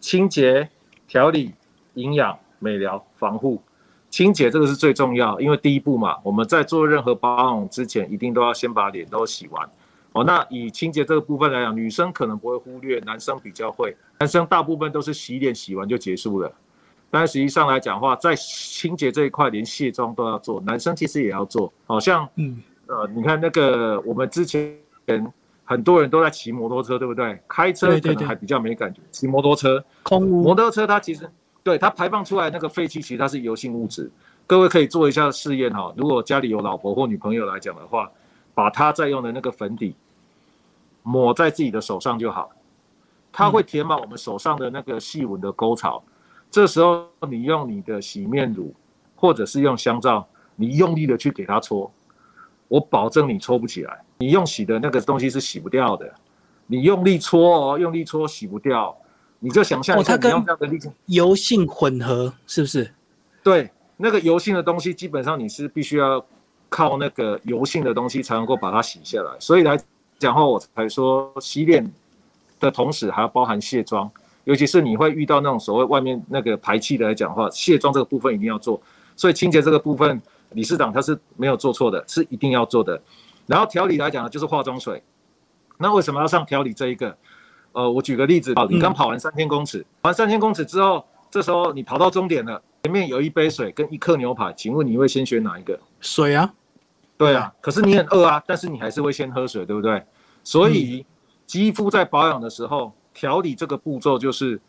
[0.00, 0.68] 清洁、
[1.06, 1.54] 调理、
[1.94, 3.62] 营养、美疗、防护。
[4.10, 9.68] 清洁这个是最重要，因为第一步嘛，我们在做任何保养之前，一定都要先把脸都洗完。
[10.12, 16.52] 哦，那以清洁这个部分来讲，女生可能不会忽略，男生比较会，男生大部分都是洗脸洗完就结束了。
[17.14, 21.72] 但实际上来讲话，在清洁这一块，连卸妆都要做，男生其实也要做。
[21.86, 24.76] 好像，嗯，呃，你看那个我们之前
[25.64, 27.40] 很多人都在骑摩托车，对不对？
[27.46, 31.30] 开车可能还比较没感觉，骑摩托车，空摩托车它其实
[31.62, 34.10] 对它排放出来那个废气，其实它是油性物质。
[34.44, 38.10] 各位可以做一下试验哈，如果家里有老婆或女朋友来讲的话，
[38.54, 39.94] 把她在用的那个粉底
[41.04, 42.50] 抹在自己的手上就好，
[43.30, 46.02] 它会填满我们手上的那个细纹的沟槽。
[46.54, 48.72] 这时候你用你的洗面乳，
[49.16, 51.92] 或者是用香皂，你用力的去给它搓，
[52.68, 54.04] 我保证你搓不起来。
[54.18, 56.14] 你用洗的那个东西是洗不掉的，
[56.68, 58.96] 你用力搓哦，用力搓洗不掉。
[59.40, 62.88] 你就想象一下，你用这样的力气，油性混合是不是？
[63.42, 66.24] 对，那个油性的东西基本上你是必须要
[66.68, 69.32] 靠那个油性的东西才能够把它洗下来。
[69.40, 69.76] 所以来
[70.20, 71.92] 讲话，我才说洗脸
[72.60, 74.08] 的同时还要包含卸妆。
[74.44, 78.80] 尤其是你会遇到那种所谓外面那个排气的来讲的话，卸妆这个部分一定要做。
[79.16, 83.00] 所以清洁这个部分，理事长他是没有做错的，是一定要做的。
[83.46, 85.02] 然后调理来讲呢，就是化妆水。
[85.78, 87.16] 那为什么要上调理这一个？
[87.72, 95.78] 呃，我举个例子啊，你刚跑完三千公尺，跑完三千公尺之后，这时候你跑到终点了，前面有一杯水跟一克牛排，请问你会先选哪一个？
[96.00, 96.54] 水啊。
[97.16, 100.04] 对啊，可是你很饿啊，但是你还是会先喝水，对不对？
[100.42, 101.04] 所以
[101.46, 104.60] 肌肤在保养的时候，调理这个步骤就是，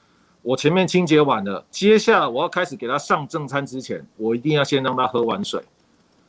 [0.42, 5.62] 我前面清洁完了，接下来我要开始给他上正餐之前，我一定要先让他喝完水，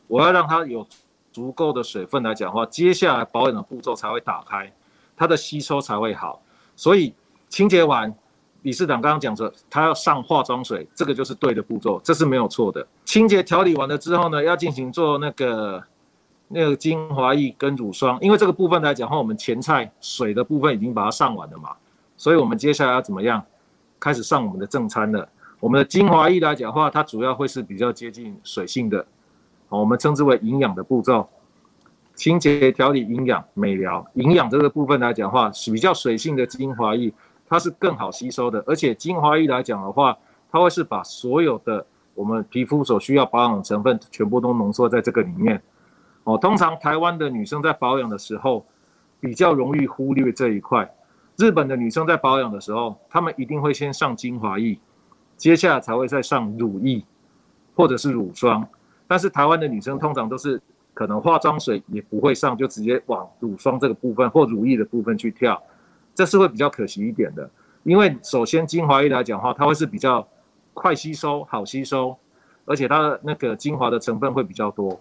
[0.09, 0.85] 我要让他有
[1.31, 4.73] 足够的水分来讲话，接下来保养的步骤才会打开，
[5.15, 6.43] 它的吸收才会好。
[6.75, 7.15] 所以
[7.49, 8.13] 清洁完，
[8.63, 12.85] 理事长刚刚讲说他要上化妆水，这个就是对的步骤，这是没有错的。
[13.05, 15.85] 清洁调理完了之后呢，要进行做那个。
[16.49, 21.75] 那个精华液跟乳霜，因为这个部分来讲的话，我们前菜水的部分已经把它上完了嘛，
[22.17, 23.43] 所以我们接下来要怎么样？
[23.99, 25.27] 开始上我们的正餐了。
[25.59, 29.05] 我们的精华液来讲的话，它主要会是比较接近水性的，
[29.71, 31.27] 我们称之为营养的步骤，
[32.15, 34.07] 清洁、调理、营养、美疗。
[34.13, 37.11] 营养这个部分来讲的话，是比较水性的精华液，
[37.49, 40.17] 它是更好吸收的，而且精华液来讲的话，
[40.51, 45.61] 它会是把所有的我们皮肤所需要保养成分全部都浓缩在这个里面。
[46.25, 48.67] 哦，通常台湾的女生在保养的时候，
[49.21, 50.93] 比较容易忽略这一块。
[51.37, 54.79] 日本的女生在保养的时候，她们一定会先上精华液，
[55.37, 57.05] 接下来才会再上乳液，
[57.75, 58.67] 或者是乳霜。
[59.07, 60.61] 但是台湾的女生通常都是
[60.95, 65.63] 可能化妆水也不会上，就直接往乳霜这个部分或乳液的部分去跳，
[66.15, 67.49] 这是会比较可惜一点的。
[67.85, 70.27] 因为首先精华液来讲的话，它会是比较
[70.73, 72.17] 快吸收、好吸收，
[72.65, 74.99] 而且它的那个精华的成分会比较多。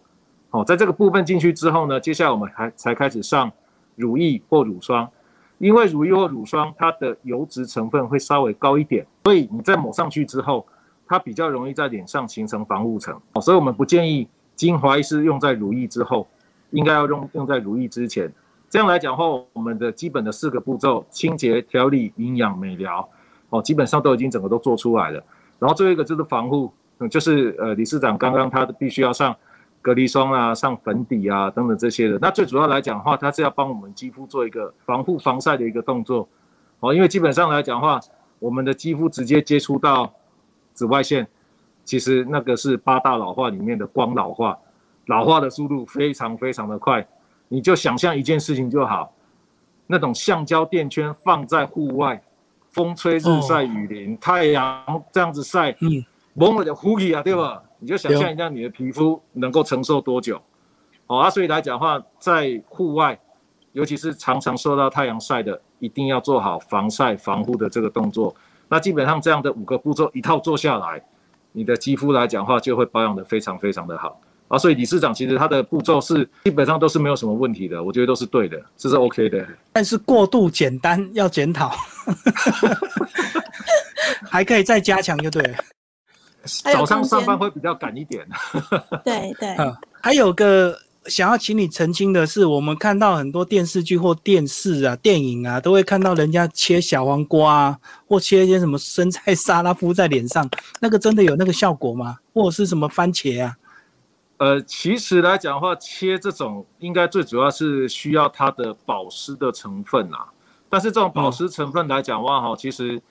[0.52, 3.52] 哦，在这个部分进去之后呢，接下来我们还才开始上
[3.96, 5.10] 乳液或乳霜，
[5.58, 10.66] 因为乳液或乳霜它的油脂成分会稍微高一点，所以你在抹上去之后，
[11.08, 13.18] 它比较容易在脸上形成防护层。
[13.34, 16.28] 哦，所以我们不建议精华是用在乳液之后，
[16.72, 18.32] 应该要用用在乳液之前。
[18.70, 23.08] 这样来讲话，我们的基本的四个步骤：清洁、调理、营养、美疗，
[23.50, 25.24] 哦，基本上都已经整个都做出来了。
[25.60, 29.36] 然后最后一个就是防护，嗯，就是呃，理事长刚刚他必须要上。
[29.86, 32.18] 隔离霜啊，上粉底啊，等等这些的。
[32.20, 36.28] 那最主要来讲的话，它是要帮我们肌肤做一个防护、防晒的一个动作。
[36.80, 38.00] 哦，因为基本上来讲的话，
[38.40, 40.12] 我们的肌肤直接接触到
[40.74, 41.28] 紫外线，
[41.84, 44.58] 其实那个是八大老化里面的光老化，
[45.06, 47.08] 老化的速度非常非常的快。
[47.48, 49.14] 你就想象一件事情就好，
[49.86, 52.20] 那种橡胶垫圈放在户外，
[52.72, 57.62] 风吹日晒雨淋，太阳这样子晒，嗯，蒙了的呼吸啊，对吧？
[57.80, 60.42] 你就想象一下，你的皮肤能够承受多久？
[61.08, 63.20] 哦啊，所以来讲话，在户外，
[63.74, 68.36] 尤其是常常受到太阳晒的，一定要做好防晒防护的这个动作。
[68.68, 71.04] 那基本上这样的五个步骤一套做下来，
[71.52, 74.58] 你的肌肤来讲话就会保养的非常非常的好啊。
[74.58, 79.48] 所以理事长其实他的步骤是基本上都是没有什么问题的，我觉得都是对的，这是 OK 的。
[79.72, 81.72] 但是过度简单要检讨，
[84.28, 85.58] 还可以再加强就对了。
[86.46, 88.26] 早上上班会比较赶一点。
[89.04, 89.56] 对对。
[90.02, 90.78] 还有个
[91.08, 102.18] 想要请你澄清的是，我们看到很多电视剧或电视啊、电影啊，都会看到人家切小黄瓜啊，或切一些什么生菜沙拉敷在脸上，那个真的有那个效果吗？
[102.34, 103.56] 或者是什么番茄啊？
[104.38, 110.28] 呃，其实来讲的话，切这种应该最主要是需要它的保湿的成分啊。
[110.68, 113.02] 但是这种保湿成分来讲的话，哈，其实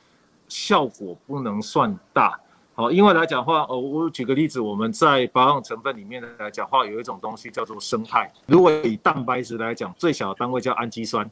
[0.48, 2.38] 效果不能算大。
[2.76, 8.28] 好，因为来讲话，呃，我举个例子，我们在保养成分里面来讲话，有一种东西叫做生态。
[8.46, 11.30] 如果以蛋白质来讲，最小的单位叫氨基酸，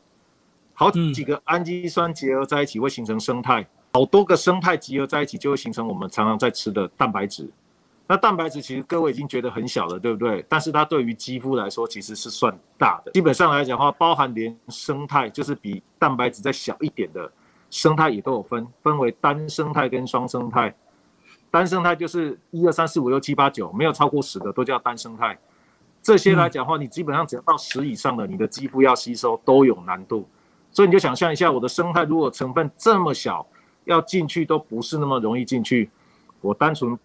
[0.72, 7.50] 好几个氨基酸结合在一起会形成生态，好多个生态结合在一起就会形成我们常常在吃的蛋白质。
[8.06, 10.44] 那蛋白质其实各位已经觉得很小了，对不对？
[10.48, 13.10] 但是它对于肌肤来说其实是算大的。
[13.10, 17.28] 基本上来讲话，包含连生态，就是比蛋白质再小一点的
[17.68, 20.72] 生态也都有分，分为单生态跟双生态。
[21.52, 25.38] 单生态就是一二三四五六七八九，没有超过十的都叫单生态。
[26.02, 30.26] 这些来讲的话，你基本上只要到十以上的，你的肌肤要吸收都有难度。
[30.70, 33.46] 所以你就想象一下，我的生态如果成分这么小，
[33.84, 35.90] 要进去都不是那么容易进去。
[36.40, 36.98] 我单纯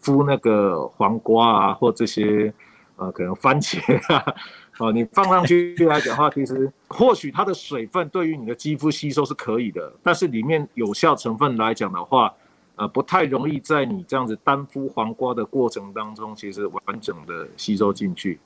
[0.00, 2.50] 敷那个黄瓜啊，或这些
[2.96, 3.78] 呃可能番茄
[4.14, 4.34] 啊，
[4.80, 12.32] 哦，你放上去来讲的话，其实或许它的水分对于你的肌肤吸收是可以的，但是里面有效成分来讲的话。
[12.76, 18.40] 呃，不太容易在你这样子单敷黄瓜的过程当中，其实完整的吸收进去，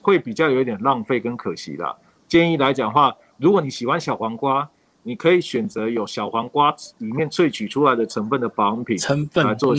[0.00, 1.96] 会比较有一点浪费跟可惜啦。
[2.28, 4.68] 建议来讲话，如果你喜欢小黄瓜，
[5.02, 9.74] 你可以选择有小黄瓜里面萃取出来的成分的保养品成分来做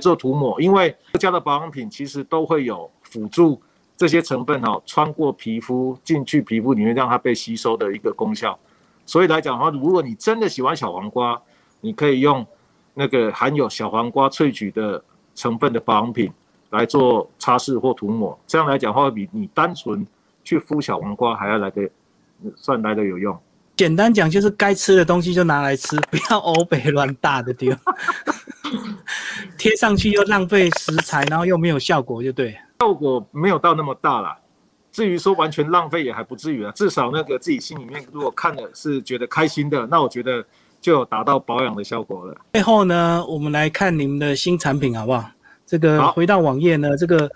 [0.00, 3.58] 做涂抹，因为各家的保养品其实都会有辅助
[3.96, 8.58] 这些成分哈穿过皮肤进去皮肤里面，让它被吸收的一个功效。
[9.06, 11.40] 所以来讲的话，如果你真的喜欢小黄瓜，
[11.80, 12.46] 你可以用
[12.98, 15.00] 那个含有小黄瓜萃取的
[15.36, 16.32] 成分的保养品
[16.70, 20.04] 来做擦拭或涂抹，这样来讲的话，比你单纯
[20.42, 21.88] 去敷小黄瓜还要来的
[22.56, 23.38] 算来的有用。
[23.76, 27.72] 简单讲就是该吃的东西就拿来吃，不要欧北乱大的丢，
[29.56, 32.58] 贴上去又浪费食材，然后又没有效果，就对。
[32.80, 34.36] 效果没有到那么大啦。
[34.90, 40.44] 至于说完全浪费也还不至于啊，至少那个自己心里面如果看了是觉得开心的，那我觉得
[40.80, 42.36] 就有达到保养的效果了。
[42.52, 45.30] 最后呢，我们来看你们的新产品好不好？
[45.66, 47.30] 这个回到网页呢，这个。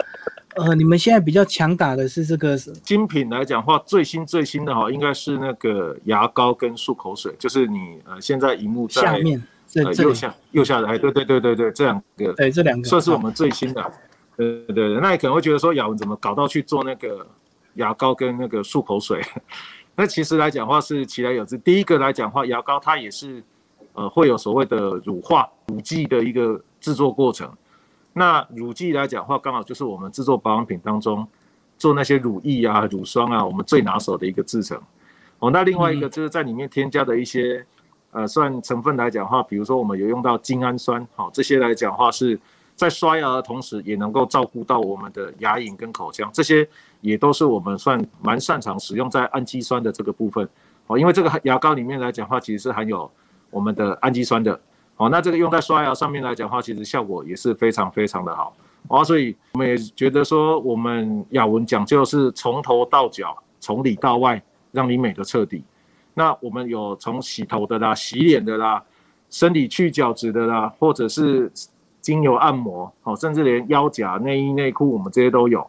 [0.55, 9.43] 呃，你们现在比较强打的是这个精品来讲话，最新最新的哈，应该是那个牙膏跟漱口水，就是你呃现在荧幕下面
[9.77, 13.93] 呃右下右下的，哎，对对对对对，这两个，对这两个算是我们最新的，
[14.37, 17.27] 对对对，那你可能会觉得说雅文怎么搞到去做那个
[17.77, 19.23] 牙膏跟那个漱口水？
[19.95, 23.43] 那其实来讲话是其来有之，第一个来讲话，牙膏它也是
[23.93, 27.51] 呃会有所谓的乳化乳剂的一个制作过程。
[28.15, 31.27] 那乳剂来讲话，刚好就是我们制作保养品当中
[31.79, 34.81] 做那些乳液啊、乳霜啊，我们最拿手的一个制成。
[35.39, 37.65] 哦，那另外一个就是在里面添加的一些
[38.13, 42.39] 呃，算成分来讲话，比如说我们有用到精氨酸，好，这些来讲话是
[42.83, 46.69] 在刷牙的同时也能够照顾到我们的牙龈跟口腔，这些
[47.01, 50.49] 也都是我们算蛮擅长使用在氨基酸的这个部分。
[50.89, 53.09] 哦，因为这个牙膏里面来讲话，其实是含有
[53.51, 54.61] 我们的氨基酸的。
[54.97, 58.53] 哦，那这个用在刷牙上面来讲话，其实效果也是非常非常的好。
[58.89, 65.63] 哦，所以我们也觉得说，我们雅文讲究是从头到脚，从里到外，让你美的彻底。
[66.15, 68.83] 那我们有从洗头的啦、洗脸的啦、
[69.31, 71.49] 身体去角质的啦，或者是
[72.03, 75.67] 精油按摩，哦，甚至连腰夹、内衣内裤，我们这些都有。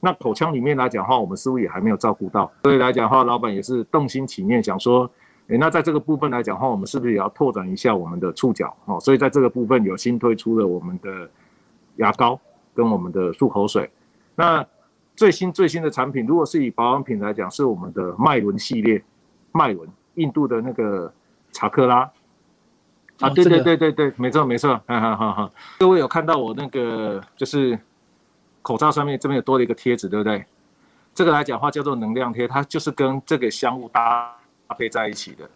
[0.00, 5.10] 那口腔里面来讲的话，我们似乎也还没有照顾到，所以来讲的话，老板也是动心起念，想说。
[5.48, 8.74] 诶，那在这个部分来讲的话，我们是不是也要拓展一下我们的触角？
[8.86, 11.28] 哦，所以在这个部分有新推出了我们的
[11.96, 12.40] 牙膏
[12.74, 13.90] 跟我们的漱口水。
[14.34, 14.64] 那
[15.14, 19.04] 最新最新的产品，如果是以保养品来讲，是我们的麦伦系列，
[19.52, 21.12] 麦伦印度的那个
[21.52, 22.10] 查克拉。
[23.20, 25.50] 啊，对对对对对，没错没错，哈哈哈哈。
[25.78, 27.78] 各位有看到我那个就是
[28.62, 30.44] 口罩上面这边有多了一个贴纸，对不对？
[31.14, 34.34] 这个来讲话叫做能量贴，它就是跟这个香雾搭。
[34.66, 35.46] 搭配在一起的，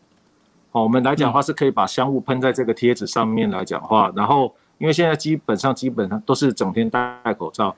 [0.70, 7.74] 好，我们来讲话是可以把香雾喷在这个贴纸上面来讲话，然后因为现在基本上基本上都是整天戴口罩，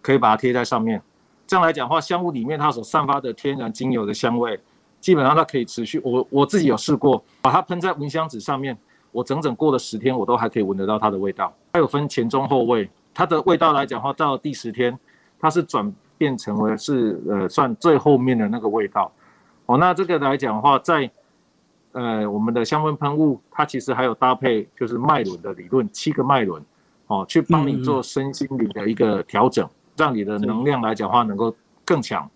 [0.00, 1.00] 可以把它贴在上面，
[1.46, 4.58] 这样来讲话，香雾里面它所散发的天然精油的香味，
[4.98, 6.00] 基本上它可以持续。
[6.02, 8.74] 我我自己有试过，把它喷在蚊香纸上面，
[9.12, 11.54] 我整整过了十天，我都还可以闻得到它的味道。
[11.74, 14.98] 它有分前中后味，它的味道来讲话，到第十天，
[15.38, 19.12] 它是转变成为是呃算最后面的那个味道。
[19.66, 21.08] 哦，那这个来讲的话，在
[21.92, 26.60] 呃我们的香氛喷雾，它其实还有搭配就是脉轮的理论，七个脉轮，
[27.06, 31.54] 哦，去帮你做身心灵的一个调整，让你的能量来讲话能够
[31.84, 32.28] 更强。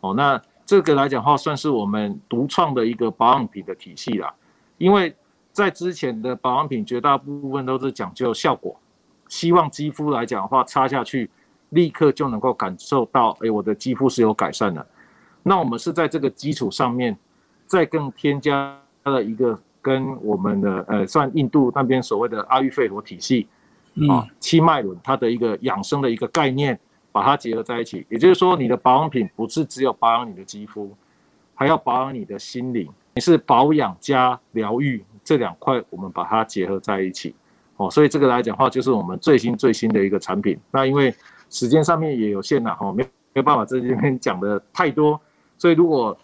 [0.00, 4.32] 哦，那这个来讲话算是我们独创的一个保养品的体系啦。
[4.76, 5.14] 因为
[5.58, 8.78] 在之前的保养品绝大部分都是讲究效果，
[9.26, 11.28] 希望肌肤来讲的话擦下去
[11.70, 14.86] 立刻就能够感受到，哎，我的肌肤是有改善的。
[15.42, 17.18] 那我们是在这个基础上面，
[17.66, 23.48] 再更添加了一个跟我们的呃，算印度那边所谓的阿育吠陀体系
[24.08, 26.78] 啊，七脉轮它的一个养生的一个概念，
[27.10, 28.06] 把它结合在一起。
[28.08, 30.94] 也就是说，你的保养品不是只有保养你的肌肤，
[31.56, 32.88] 还要保养你的心灵。
[33.16, 37.34] 你是保养加疗愈这两块，我们把它结合在一起
[37.76, 37.90] 哦。
[37.90, 40.58] 所以这个来讲话，就是我们最新最新的一个产品。
[40.70, 41.14] 那因为
[41.50, 45.20] 时间上面也有限了哦，没没有办法在这边讲的太多。
[45.58, 46.16] 所以，如果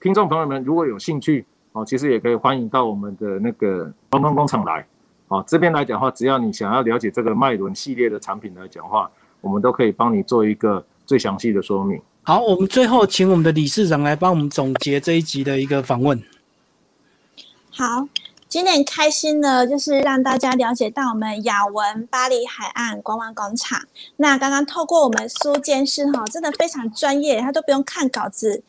[0.00, 4.86] 听众朋友们如果有兴趣哦，其实也可以欢迎到我们的那个光光工厂来
[5.26, 5.42] 哦。
[5.44, 12.00] 这边来讲话，只要你想要了解这个脉轮系列的产品来讲话，我们都可以帮你做一个最详细的说明。
[12.22, 16.22] 好，我们最后请我们的理事长来帮我们总结这一集的一个访问。
[17.72, 18.06] 好。
[18.48, 23.82] 今天开心呢，就是让大家了解到我们雅文巴黎海岸观光广场。
[24.18, 28.62] 那刚刚透过我们苏监事哈，真的非常专业，他都不用看稿子，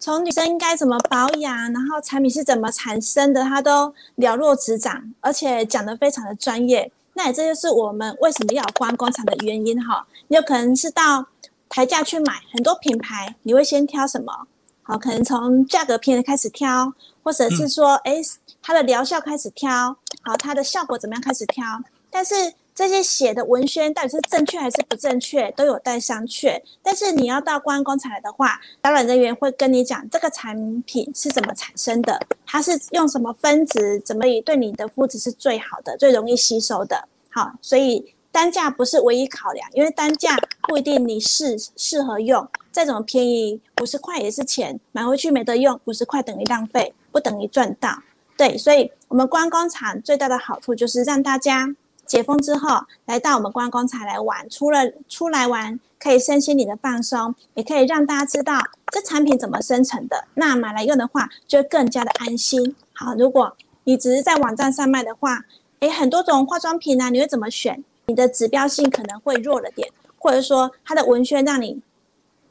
[0.00, 6.90] 从女生应该怎么保养，然后产品是怎么产生的，他都了若指掌，而且讲得非常的专业。
[7.14, 10.04] 那也这就是我们为什么要观光工厂的原因哈。
[10.26, 11.26] 你有可能是到
[11.68, 14.48] 台价去买很多品牌，你会先挑什么？
[14.82, 18.20] 好，可能从价格便宜开始挑，或者是说，哎。
[18.64, 21.64] 它的疗效开始挑，好，它的效果怎么样开始挑？
[22.08, 22.32] 但是
[22.72, 26.60] 这这些写的文宣到底是正确还是不正确，都有待商榷。
[26.82, 37.08] 但是你要到公安工厂来的话，导览人员会跟你讲这个产品是怎么产生的，它是用什么分子，怎么以对你的肤质是最好的、最容易吸收的。
[37.30, 48.02] 好，所以单价不是唯一考量，因为单价不一定你适适合用，再怎么便宜，五十块也是钱，买回去没得用，五十块等于浪费，不等于赚到。
[48.36, 51.76] 对，所以我们观光厂最大的好处就是让大家
[52.06, 58.58] 解封之后来到我们观光厂来玩，除了出来玩可以身心灵的放松，也可以让大家知道
[58.90, 62.74] 这产品怎么生成的，那买来用的话就更加的安心。
[62.94, 63.54] 好，如果
[63.84, 65.44] 你只是在网站上卖的话，
[65.80, 67.84] 诶，很多种化妆品呢，你会怎么选？
[68.12, 69.88] 你的指标性可能会弱了点，
[70.18, 71.80] 或者说它的文宣让你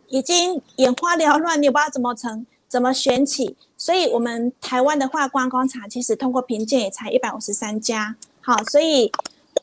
[0.08, 2.48] 已经眼花缭乱，你不知道怎么成。
[2.68, 3.58] 怎么选起？
[3.76, 9.12] 所以，我们台湾的话，观光厂其实通过评鉴也才一百五十三家，好，所以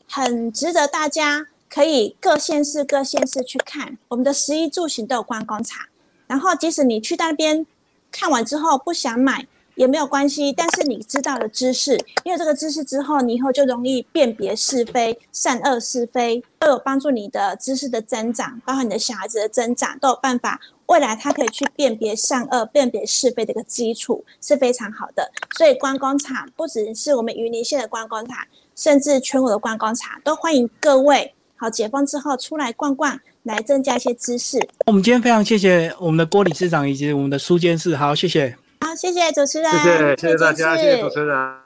[0.07, 5.87] 很值得大家可以各县市各县市去看，我们的食衣住行都有观光厂。
[6.27, 7.65] 然后，即使你去那边
[8.11, 9.47] 看完之后不想买。
[9.79, 20.59] 也没有关系，但是你知道的知识，因为这个知识之后，你以后就容易辨别是非、善恶是非，都有帮助你的知识的增长，包括你的小孩子的增长，都有办法。
[20.87, 25.31] 未来他可以去辨别善恶、辨别是非的一个基础是非常好的。
[25.57, 28.37] 所以观光厂不只是我们云林县的观光厂，
[28.75, 31.33] 甚至全国的观光厂都欢迎各位。
[31.55, 34.59] 好，解封之后出来逛逛，来增加一些知识。
[34.87, 38.57] 我们今天非常谢谢我们的郭理事长以及我们的苏监事，好，谢谢。
[38.99, 41.58] 好，谢谢主持人，谢谢谢谢大家，谢谢主持人。